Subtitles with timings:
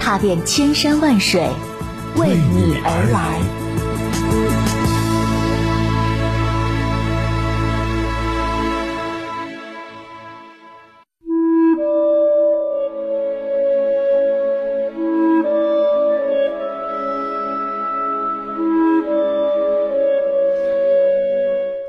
[0.00, 1.40] 踏遍千山万水，
[2.16, 3.38] 为你而来。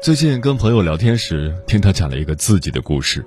[0.03, 3.25] 最近跟朋友聊天时，听他讲了一个自己的故事。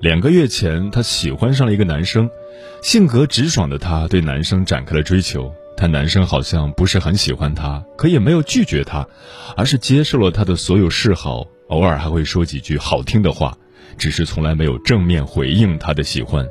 [0.00, 2.30] 两个月前，她喜欢上了一个男生，
[2.82, 9.06] 性格直爽的她对男生展开了追求，但男生好像不是很喜欢她，可也没有拒绝她，
[9.58, 13.54] 而是接受了他的所有示好，偶尔还会说几句好听的话，
[13.98, 16.48] 只是从来没有正面回应他的喜欢。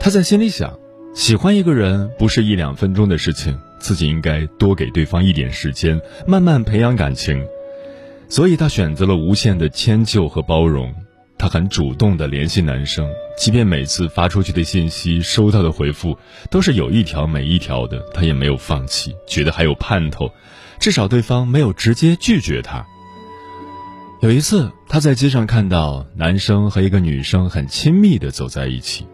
[0.00, 0.78] 他在心里想，
[1.14, 7.46] 喜欢一个人不是一两分钟的事情，自己应该多给对方一点时间，慢慢培养感情。
[8.30, 10.94] 所以，他选择了无限的迁就和包容。
[11.44, 13.06] 她很主动地联系男生，
[13.36, 16.16] 即便每次发出去的信息收到的回复
[16.50, 20.32] 都是有一条没一条的，她也没有放弃，觉得还有盼头，
[20.78, 22.86] 至少对方没有直接拒绝她。
[24.22, 29.06] 有一次，她在街上看到男生和一个女生很亲密地走在一起，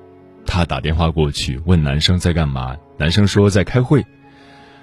[0.47, 4.07] 她打电话过去问男生在干嘛，男生说在开会。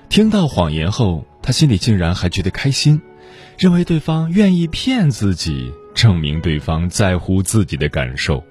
[0.10, 3.02] 听到谎言后，她心里竟然还觉得开心。
[3.58, 8.44] 认为对方愿意骗自己，证明对方在乎自己的感受。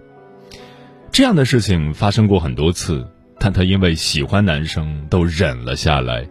[1.12, 3.06] 这样的事情发生过很多次，
[3.38, 6.26] 但她因为喜欢男生，都忍了下来。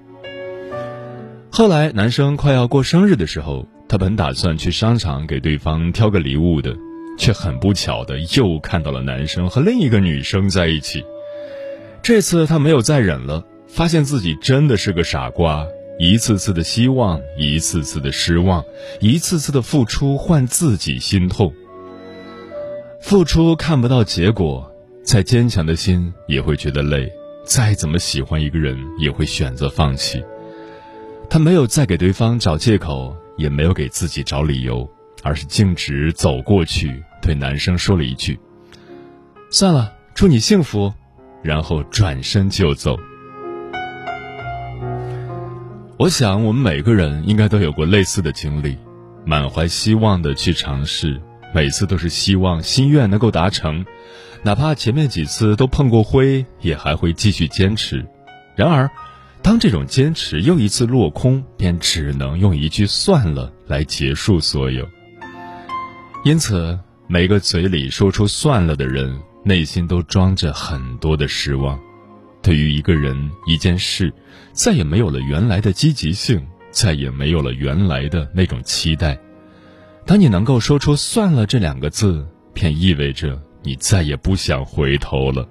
[1.50, 6.76] 后来男生快要过生日的时候，她本打算去商场给对方挑个礼物的，
[7.18, 11.02] 却很不巧的又看到了男生和另一个女生在一起。
[12.04, 15.66] 这次她没有再忍了，发现自己真的是个傻瓜。
[15.98, 18.64] 一次次的希望，一次次的失望，
[19.00, 21.54] 一次次的付出换自己心痛。
[23.02, 24.70] 付出看不到结果，
[25.04, 27.10] 再坚强的心也会觉得累。
[27.46, 30.24] 再怎么喜欢一个人，也会选择放弃。
[31.30, 34.90] 他没有再给对方找借口，也没有给自己找理由，
[35.22, 38.40] 而是径直走过去，对男生说了一句
[39.52, 40.92] ：“算了，祝你幸福。”
[41.44, 42.98] 然后转身就走。
[45.98, 48.78] 我想，我们每个人应该都有过类似的经历，
[49.26, 51.22] 满怀希望的去尝试，
[51.54, 53.86] 每次都是希望心愿能够达成，
[54.44, 58.06] 哪怕前面几次都碰过灰，也还会继续坚持。
[58.58, 58.92] 然而，
[59.42, 64.86] 当这种坚持又一次落空，便只能用一句“算了”来结束所有。
[66.26, 66.78] 因此，
[67.08, 71.80] 每个嘴里说出“算了”的人，内心都装着很多的失望。
[72.46, 74.14] 对于一个人、一件事，
[74.52, 79.18] 再也没有了原来的积极性，再也没有了原来的那种期待。
[80.06, 82.24] 当你能够说出“算了”这两个字，
[82.54, 85.50] 便意味着你再也不想回头了。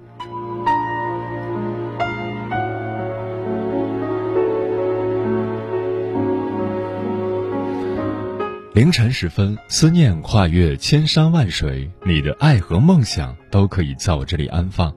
[8.73, 14.95] 凌晨时分，思念跨越千山万水，你的爱和梦想都可以在我这里安放。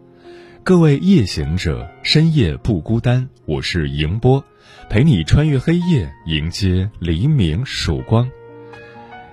[0.65, 3.27] 各位夜行者，深夜不孤单。
[3.47, 4.45] 我是迎波，
[4.91, 8.29] 陪你穿越黑夜，迎接黎明曙光。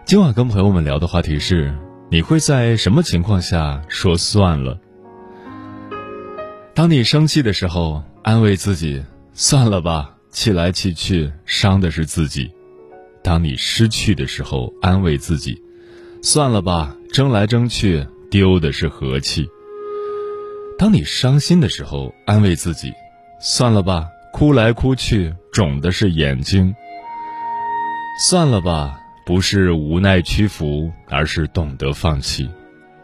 [0.06, 1.74] 今晚跟朋友们聊的话题是：
[2.10, 4.80] 你会在什么情况下说算了？
[6.74, 9.04] 当你生气的时候，安慰自己
[9.34, 12.46] 算了吧，气来气去，伤的是自己；
[13.22, 15.62] 当你失去的时候，安慰自己
[16.22, 19.46] 算了吧，争来争去，丢的是和气。
[20.78, 22.94] 当你伤心的时候，安慰自己
[23.40, 26.76] ：“算了吧，哭来哭去，肿的是眼睛。
[28.20, 32.50] 算了吧，不是无奈屈服，而是懂得放弃。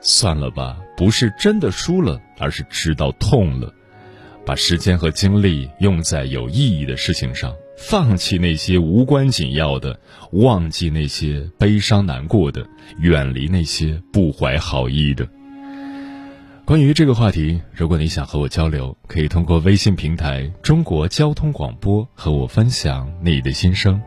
[0.01, 3.73] 算了吧，不是真的输了，而是知道痛了。
[4.45, 9.97] 把时间和精力用在有意义的事情上，放弃那些无关紧要的，
[10.33, 12.67] 忘记那些悲伤难过的，
[12.99, 15.25] 远离那些不怀好意的。”
[16.71, 24.01] 关于这个话题，如果你想和我交流，可以通过微信平台“中国交通广播”和我分享你的心声。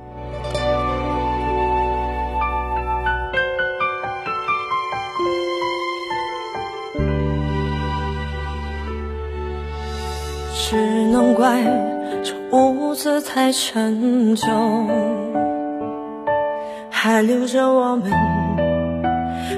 [10.55, 11.63] 只能怪
[12.25, 14.47] 这屋子太陈旧，
[16.89, 18.11] 还留着我们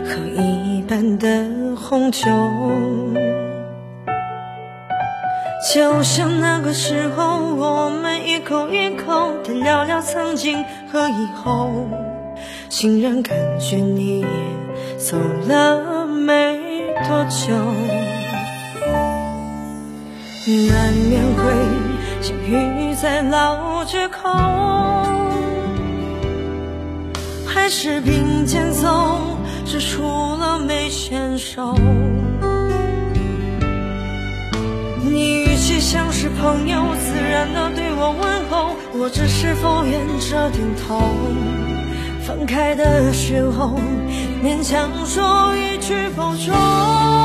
[0.05, 2.29] 和一半的红酒。
[5.73, 11.71] 就像那个时候，我们一口一口的聊聊曾经和以后，
[12.69, 14.27] 竟然感觉你也
[14.99, 15.17] 走
[15.47, 16.59] 了没
[17.09, 17.55] 多久。
[20.69, 21.43] 难免会
[22.21, 24.29] 相遇在老街口，
[27.47, 29.21] 还是并肩走，
[31.37, 31.75] 手。
[35.03, 39.97] 你语气像是朋友，自然的对我问候，我只是敷衍
[40.31, 41.01] 着点头。
[42.27, 43.79] 分开的时候，
[44.43, 47.16] 勉强说一句保重。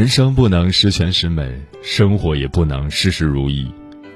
[0.00, 3.70] 人生不能十全十美，生活也不能事事如意。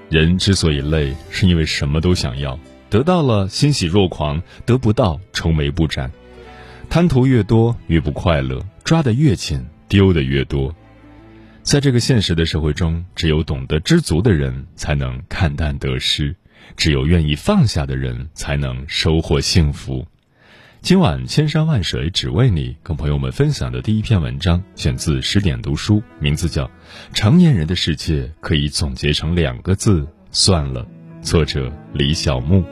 [0.09, 2.59] 人之所以累，是因为什么都想要，
[2.89, 6.11] 得到了欣喜若狂，得不到愁眉不展。
[6.89, 10.75] 贪图越多越不快乐，抓得越紧丢的越多。
[11.63, 16.35] 在这个现实的社会中，只有懂得知足的人才能看淡得失，
[16.79, 20.07] 只有愿意放下的人才能收获幸福。
[20.85, 26.67] 今晚千山万水只为你，跟朋友们分享的第一篇文章选自十点读书，名字叫
[27.15, 30.87] 《成年人的世界可以总结成两个字：算了》，
[31.27, 32.63] 作者李小木。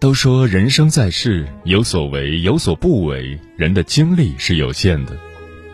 [0.00, 5.16] 都说人生在世，有所为有所不为，人的精力是有限的。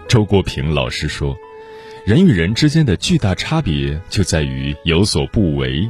[0.06, 1.34] 周国平老师说。
[2.06, 5.88] 人与人之间的巨大差别就在于有所不为，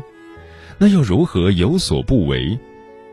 [0.77, 2.59] 那又如何有所不为？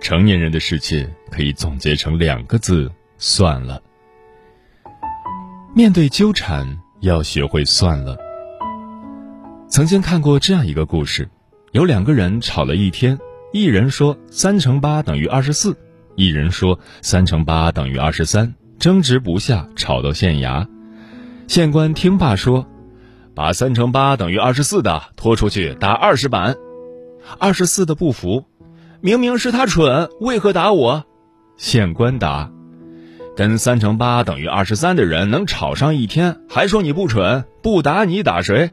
[0.01, 3.81] 成年人的世界可以总结成两个字：算了。
[5.75, 8.17] 面对纠缠，要学会算了。
[9.69, 11.29] 曾经看过这样一个故事：
[11.71, 13.17] 有两个人吵了一天，
[13.53, 15.77] 一人说三乘八等于二十四，
[16.15, 20.67] 一人说三乘八等于二十三，争执不下，吵到县衙。
[21.47, 22.67] 县官听罢说。
[23.37, 26.55] 把三乘八等于二十四的拖出去打二十板，
[27.37, 28.45] 二十四的不服，
[28.99, 31.05] 明明是他蠢，为何打我？
[31.55, 32.49] 县官答：
[33.35, 38.71] 跟三乘八等于二十三的人能吵上一天，还说你不蠢，不打你打谁？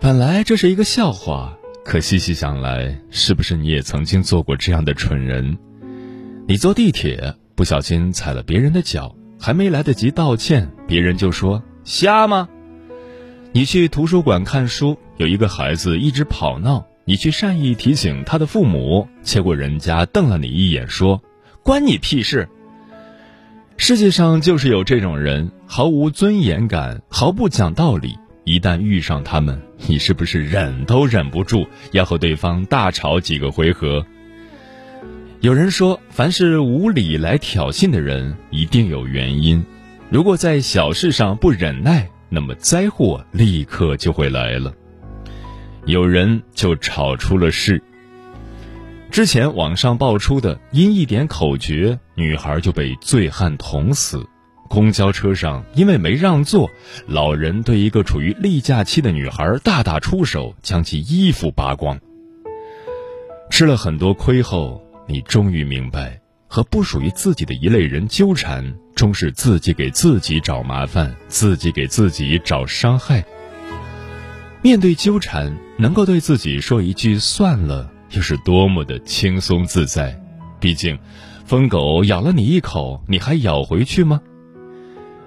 [0.00, 5.56] 本来这是一个笑话，可细细想来，是不是你也曾经做过这样的蠢人？
[6.48, 12.48] 你坐地铁不小心踩了别人的脚，还没来得及道歉，别人就说瞎吗？
[13.56, 21.22] 你去图书馆看书，有一个孩子一直跑闹，你去善意提醒他的父母，结果人家瞪了你一眼，说
[21.64, 22.46] ：“关你屁事。”
[23.78, 28.18] 世界上就是有这种人，毫无尊严感，毫不讲道理。
[28.44, 34.04] 一旦遇上他们，你是不是忍都忍不住要和对方大吵几个回合？
[35.40, 39.64] 有人说，凡是无理来挑衅的人，一定有原因。
[40.10, 44.72] 如果在小事上不忍耐，那么灾祸立刻就会来了。
[45.84, 47.82] 有人就吵出了事。
[49.10, 54.26] 之前网上爆出的，因一点口诀，女孩就被醉汉捅死。
[54.68, 56.68] 公交车上因为没让座，
[57.06, 61.98] 老人对一个处于例假期的女孩大打出手，将其衣服扒光。
[63.48, 73.24] 吃了很多亏后，你终于明白，和不属于自己的一类人纠缠，终是自己给自己找麻烦，自己给自己找伤害。
[74.62, 80.20] 面对纠缠，能够对自己说一句“算了”，又是多么的轻松自在。
[80.58, 80.98] 毕竟，
[81.44, 84.20] 疯狗咬了你一口，你还咬回去吗？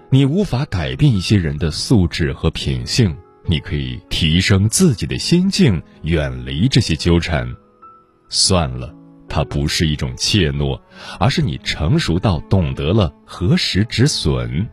[0.10, 7.48] 你无法改变一些人的素质和品性，你可以提升自己的心境，远离这些纠缠。
[8.28, 8.99] 算了。
[9.30, 10.82] 它不是一种怯懦，
[11.20, 14.68] 而是你成熟到懂得了何时止损。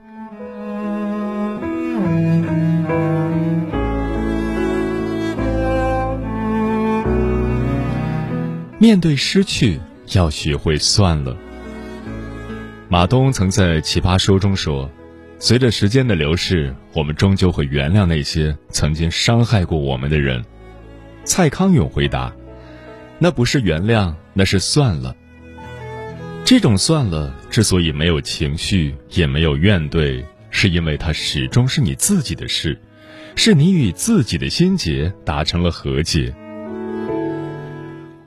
[8.78, 9.80] 面对失去，
[10.14, 11.36] 要学会算了。
[12.88, 14.90] 马东曾在《奇葩说》中说
[15.38, 20.44] ：“随着时间的流逝，我们终究会原谅那些曾经伤害过我们的人。”
[21.24, 22.32] 蔡康永回答。
[23.18, 25.16] 那不是原谅，那是算了。
[26.44, 32.78] 这种算了之所以没有情绪，也没有怨怼，是因为它始终是你自己的事，
[33.34, 36.32] 是你与自己的心结达成了和解。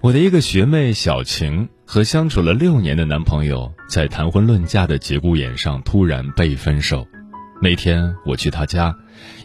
[0.01, 7.05] 我的一个学妹小晴和相处了六年的男朋友，在谈婚论嫁的节骨眼上突然被分手。
[7.61, 8.95] 那天我去他家，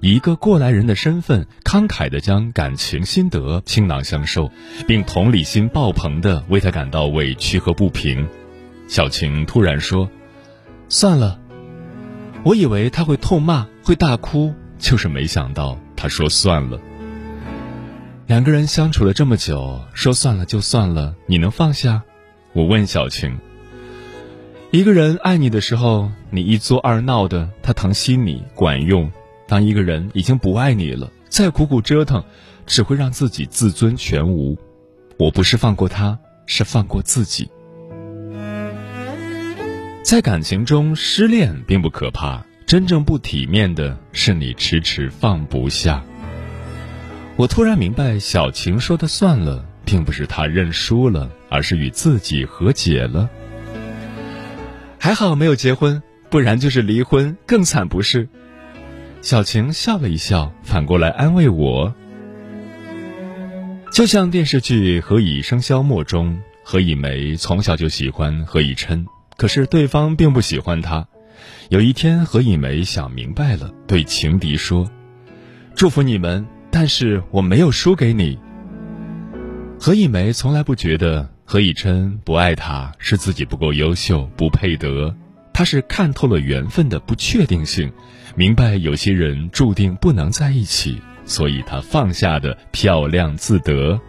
[0.00, 4.50] 以一个过来人的身份，慷慨地将感情心得倾囊相授，
[4.86, 8.26] 并同理心爆棚地为他感到委屈和不平。
[8.86, 10.08] 小晴突然说
[10.88, 11.40] ：“算了。”
[12.44, 16.78] 我以为他会痛骂，会大哭，就是没想到他说算了。
[18.26, 22.02] 两个人相处了这么久，说算了就算了，你能放下？
[22.52, 23.38] 我问小晴。
[24.70, 29.08] 一个人爱你的时候，你一作二闹的，他疼惜你管用；
[29.54, 32.24] 当一个人已经不爱你了，再苦苦折腾，
[32.66, 34.58] 只会让自己自尊全无。
[35.16, 37.48] 我不是放过他，是放过自己。
[40.02, 46.02] 在感情中失恋并不可怕，真正不体面的是你迟迟放不下。
[47.36, 53.30] 我突然明白，小晴说的“算了”，并不是她认输了，而是与自己和解了。
[54.98, 58.28] 还好没有结婚，不然就是离婚，更惨不是？
[59.24, 61.94] 小晴笑了一笑，反过来安慰我。
[63.90, 69.06] 就像电视剧《何以笙箫默》中，何以玫从小就喜欢何以琛，
[69.38, 71.08] 可是对方并不喜欢他。
[71.70, 74.90] 有一天，何以玫想明白了，对情敌说
[75.74, 78.38] ：“祝福你们，但是我没有输给你。”
[79.80, 81.30] 何以玫从来不觉得。
[81.46, 85.16] 何以琛不爱他是自己不够优秀，不配得。
[85.54, 87.92] 他是看透了缘分的不确定性，
[88.36, 94.00] 明白有些人注定不能在一起，所以他放下的漂亮自得。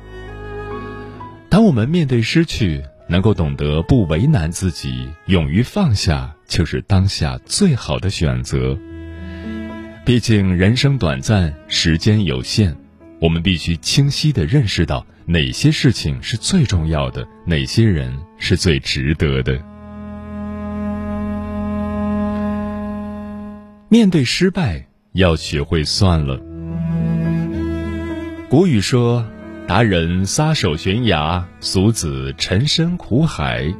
[1.49, 8.77] 当我们面对失去，能够懂得不为难自己，勇于放下，就是当下最好的选择。
[10.03, 12.75] 毕竟人生短暂，时间有限，
[13.19, 15.05] 我们必须清晰的认识到。
[15.27, 17.27] 哪些事情是最重要的？
[17.47, 19.59] 哪些人是最值得的？
[23.87, 26.41] 面对失败，要学会算了。
[28.49, 29.23] 古语说
[29.67, 33.71] ：“达人撒手悬崖，俗子沉身苦海。”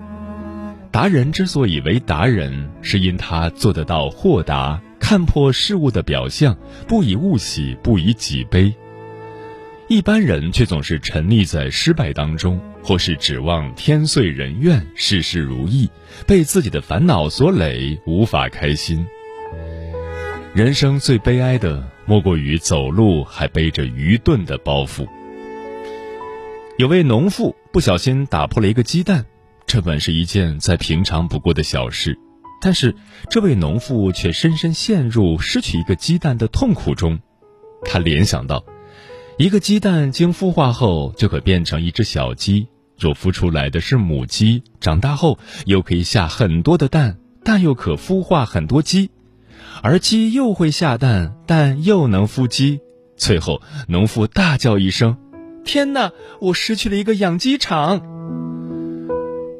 [0.91, 6.55] 达人之所以为达人，是因他做得到豁达，看破事物的表象，
[6.87, 8.71] 不以物喜，不以己悲。
[9.87, 15.89] 一般人却总是沉溺在失败当中，或是指望天遂人愿、事事如意，
[16.27, 19.03] 被自己的烦恼所累，无法开心。
[20.55, 25.05] 人生最悲哀的，莫过于走路还背着愚钝的包袱。
[26.77, 29.25] 有位农妇不小心打破了一个鸡蛋，
[29.67, 32.17] 这本是一件再平常不过的小事，
[32.61, 32.95] 但是
[33.29, 37.19] 这位农妇却深深陷入失去一个鸡蛋的痛苦中。
[37.83, 38.63] 她联想到。
[39.37, 49.09] 一个鸡蛋经孵化后就可变成一只小鸡，若孵出来的是母鸡，长大后又可以下很多的蛋，蛋又可孵化很多鸡，
[49.81, 52.79] 而鸡又会下蛋，蛋又能孵鸡。
[53.17, 55.17] 最后，农妇大叫一声
[55.63, 56.11] ：“天哪！
[56.41, 58.01] 我失去了一个养鸡场！”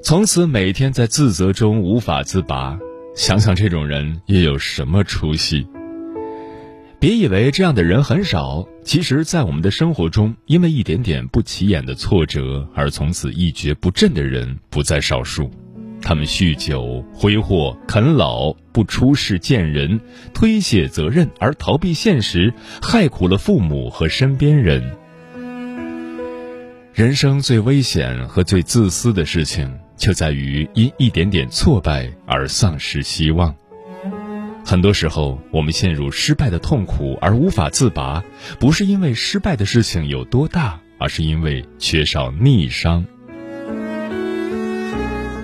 [0.03, 2.77] 从此每天在自责中无法自拔。
[3.15, 5.65] 想想这种人又有什么出息？
[7.00, 15.50] 别以为这样的人很少，其实，在我们的生活中，因为一点点不起眼的挫折而从此一蹶不振的人不在少数。
[16.05, 20.00] 他们酗酒、挥霍、啃老，不出世见人，
[20.35, 24.95] 推卸责任而逃避现实，害苦了父母和身边人。
[26.93, 33.55] 人生最危险和最自私的事情，就在于因一点点挫败而丧失希望。
[34.63, 38.24] 很多时候，我们陷入失败的痛苦而无法自拔，
[38.59, 43.03] 不是因为失败的事情有多大，而是因为缺少逆商。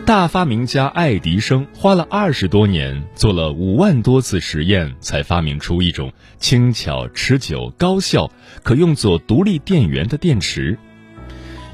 [0.05, 8.29] 大发明家爱迪生花了二十多年，做了五万多次实验，才发明出一种轻巧、持久、高效、
[8.63, 10.77] 可用作独立电源的电池。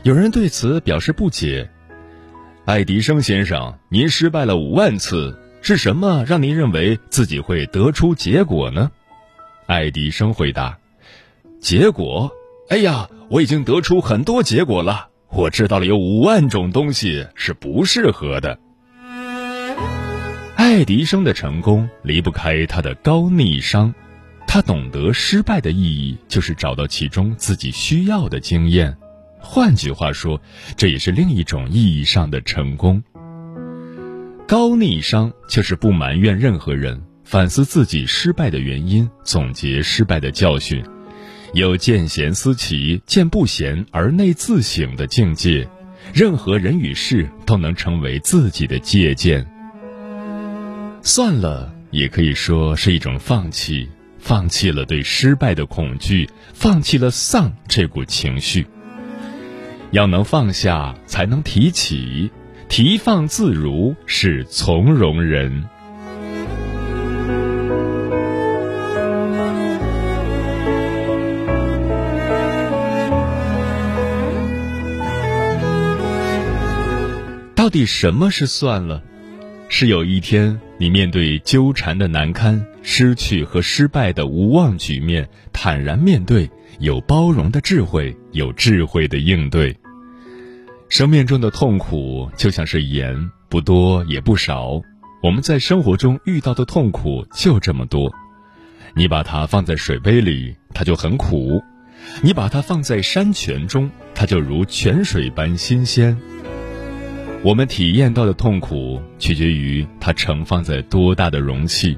[0.04, 1.70] 有人对此表示不解
[2.66, 8.92] ：“爱迪生先生，您失败了五万次，是什么让您认为自己会得出结果呢？”
[9.66, 10.78] 爱迪生回答
[11.60, 12.32] ：“结果？
[12.70, 18.58] 哎呀，我已经得出很多结果了。”我知道了有五万种东西是不适合的。
[20.56, 23.94] 爱迪生的成功离不开他的高逆商，
[24.48, 28.96] 他懂得失败的意义就是找到其中自己需要的经验。
[29.40, 30.42] 换句话说，
[30.76, 33.02] 这也是另一种意义上的成功。
[34.48, 40.84] 高逆商就是不埋怨任何人，反思自己失败的原因，总结失败的教训。
[41.58, 45.68] 有见贤思齐、见不贤而内自省的境界，
[46.14, 49.44] 任何人与事都能成为自己的借鉴。
[51.02, 58.68] 算了，也可以说是一种放弃，放弃了对失败的恐惧，放弃了丧这股情绪。
[59.90, 62.30] 要能放下，才能提起，
[62.70, 65.68] 提放自如是从容人。
[77.68, 79.04] 到底什么是算了？
[79.68, 89.76] 是有一天你面对纠缠的难堪、失去和失败的无望局面，坦然面对，有包容的智慧，有智慧的应对。
[90.88, 94.82] 生命中的痛苦就像是盐，不多也不少。
[95.22, 98.10] 我们在生活中遇到的痛苦就这么多。
[98.96, 101.62] 你把它放在水杯里，它就很苦；
[102.22, 106.18] 你把它放在山泉中，它就如泉水般新鲜。
[107.44, 111.98] 我们体验到的痛苦，取决于它盛放在多大的容器。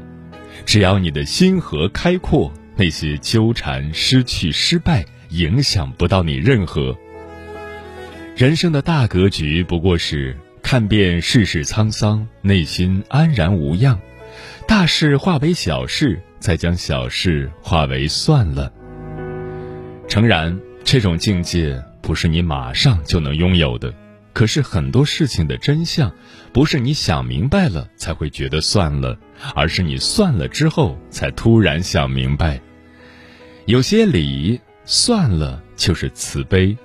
[0.65, 6.95] 只要你的心河开阔，那些纠缠、失去、失败，影响不到你任何。
[8.35, 13.97] 人生的大格局，不过是看遍世事沧桑，内心安然无恙；
[14.67, 18.71] 大事化为小事，再将小事化为算了。
[20.07, 23.91] 诚然，这种境界不是你马上就能拥有的。
[24.31, 26.13] 可是很多事情的真相，
[26.53, 29.17] 不是你想明白了才会觉得算了，
[29.55, 32.61] 而是你算了之后才突然想明白。
[33.65, 36.77] 有些理算了就是慈悲，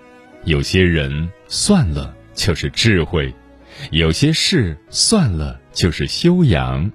[0.45, 3.33] 有些人算了就是智慧，
[3.91, 6.91] 有些事算了就是修养。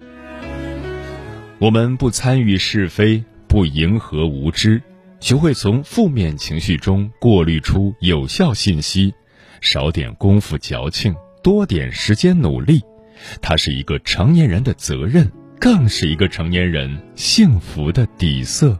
[1.59, 4.81] 我们不参与是非，不迎合无知，
[5.19, 9.13] 学会从负面情绪中过滤出有效信息。
[9.61, 12.81] 少点功夫矫情，多点时间努力，
[13.41, 18.79] 它是一个成年人的责任，更是一个成年人幸福的底色。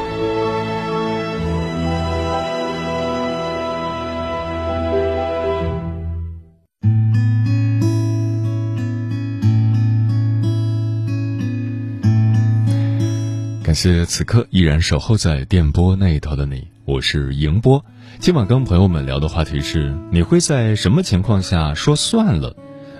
[13.71, 17.85] 感谢此刻依然守候在电波那一头的你，我是迎波。
[18.19, 22.53] 今晚跟朋友们聊的话题是：你会在什么情况下说算了？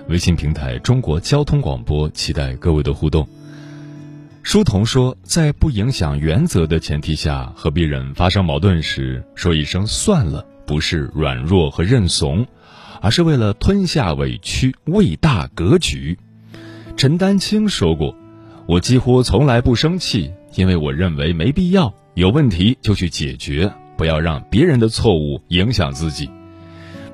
[0.08, 3.28] 微信平台中国交通广播，期待各位的互动。
[4.42, 12.46] 书童说，在不影响原则的前提下，和别人发生矛盾时，说一声算了，不是软弱和认怂，
[13.02, 16.18] 而是为了吞下委屈，为大格局。
[16.96, 18.16] 陈丹青说过
[18.66, 26.28] ：“我几乎从来不生气。”因为我认为没必要，有问题就去解决，不要让别人的错误影响自己，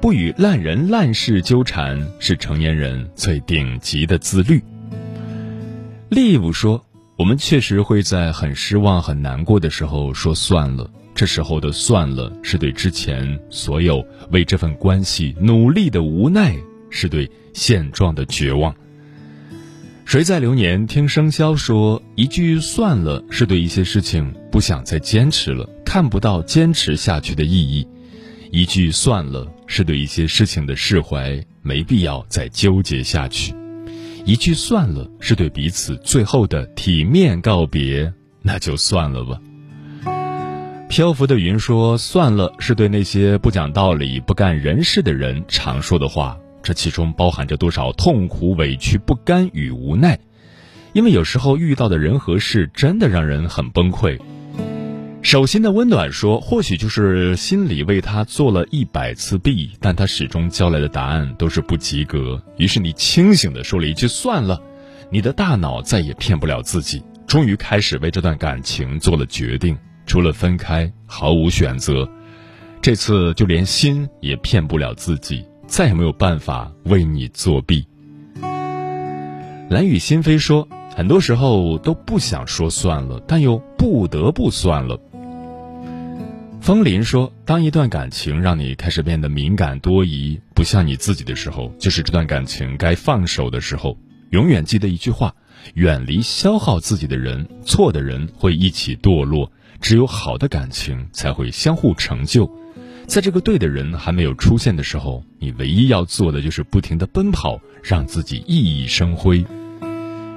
[0.00, 4.62] 不与烂人烂事纠缠，是成年人最顶级的自律。
[6.08, 6.84] 利物说
[7.16, 10.90] ：“我们确实会在很失望、很难过的时候说算了。
[11.14, 16.56] 这时候的算了，是对之前所有为这份关系努力的无奈，
[16.90, 18.74] 是对现状的绝望。
[20.08, 27.86] 谁在流年听生肖说一句算了，是对一些事情不想再坚持了，看不到坚持下去的意义；
[28.50, 33.54] 一句算了，是对一些事情的释怀，没必要再纠结下去。
[34.24, 39.38] 一句算了，是对彼此最后的体面告别，那就算了吧。
[40.88, 46.38] 漂浮的云说：“算了，是对那些不讲道理、不干人事的人常说的话。
[46.62, 50.18] 这其中包含着多少痛苦、委屈、不甘与无奈？
[50.92, 54.18] 因为有时候遇到的人和事真的让人很崩溃。”
[55.20, 62.40] 手心的温暖说：“或许就是心里为他做了一百次弊，但他始终交来的答案都是不及格。
[62.56, 64.62] 于是你清醒的说了一句‘算了’，
[65.10, 69.76] 你的大脑再也骗不了自己，终于开始为这段感情做了决定。
[70.06, 72.08] 除了分开，毫无选择。
[72.80, 77.86] 这次就连心也骗不了自己，再也没有办法为你作弊。”
[79.70, 84.98] 蓝雨心扉说：“很多时候都不想说算了，但又不得不算了。”
[86.60, 93.96] 风林说：“当一段感情让你开始变得敏感多疑，不像你自己的时候，就是这段感情该放手的时候。
[94.30, 95.34] 永远记得一句话：
[95.74, 99.50] 远离消耗自己的人，错的人会一起堕落。
[99.80, 102.50] 只有好的感情才会相互成就。
[103.08, 109.44] 在这个对的人还没有出现的时候，你唯一要做的就是不停的奔跑，让自己熠熠生辉。”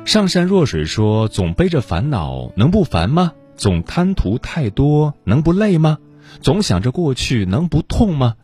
[0.05, 3.33] 上善若水说：“总背着烦恼，能不烦吗？
[3.57, 5.97] 总贪图太多，能不累吗？”
[6.41, 8.35] 总想着过去能不痛吗？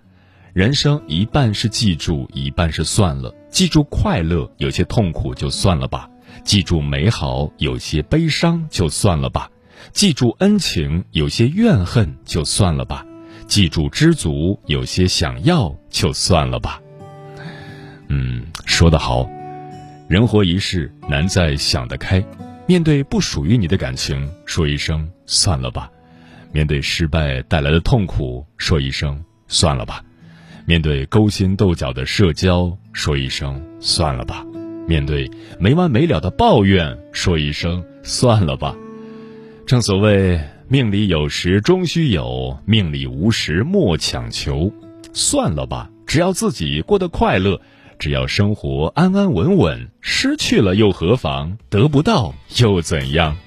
[0.52, 3.34] 人生一半是记住，一半是算了。
[3.50, 6.10] 记住快乐，有些痛苦就算了吧；
[6.44, 9.50] 记住美好，有些悲伤就算了吧；
[9.94, 13.06] 记住恩情，有些怨恨就算了吧；
[13.48, 16.82] 记住知足，有些想要就算了吧。
[18.10, 19.28] 嗯，说得好，
[20.08, 22.24] 人活一世，难在想得开。
[22.66, 25.90] 面对不属于你的感情，说一声算了吧。
[26.52, 30.02] 面对失败带来的痛苦，说一声算了吧；
[30.66, 34.46] 面对勾心斗角的社交，说一声算了吧；
[34.88, 35.30] 面对
[35.60, 38.76] 没完没了的抱怨，说一声算了吧。
[39.66, 44.70] 正所谓命里有时终须有，命里无时莫强求。
[45.14, 47.62] 算了吧，只要自己过得快乐，
[47.98, 51.58] 只要生活安安稳稳，失去了又何妨？
[51.70, 53.38] 得不到又怎样？